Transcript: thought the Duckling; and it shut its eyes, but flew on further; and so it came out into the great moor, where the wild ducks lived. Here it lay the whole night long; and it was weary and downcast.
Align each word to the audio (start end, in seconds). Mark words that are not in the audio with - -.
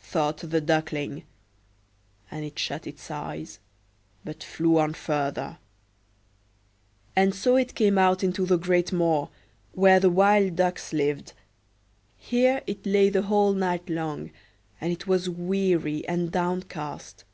thought 0.00 0.38
the 0.38 0.62
Duckling; 0.62 1.24
and 2.30 2.46
it 2.46 2.58
shut 2.58 2.86
its 2.86 3.10
eyes, 3.10 3.58
but 4.24 4.42
flew 4.42 4.78
on 4.78 4.94
further; 4.94 5.58
and 7.14 7.34
so 7.34 7.56
it 7.56 7.74
came 7.74 7.98
out 7.98 8.24
into 8.24 8.46
the 8.46 8.56
great 8.56 8.90
moor, 8.90 9.28
where 9.72 10.00
the 10.00 10.08
wild 10.08 10.56
ducks 10.56 10.94
lived. 10.94 11.34
Here 12.16 12.62
it 12.66 12.86
lay 12.86 13.10
the 13.10 13.20
whole 13.24 13.52
night 13.52 13.90
long; 13.90 14.30
and 14.80 14.94
it 14.94 15.06
was 15.06 15.28
weary 15.28 16.08
and 16.08 16.32
downcast. 16.32 17.24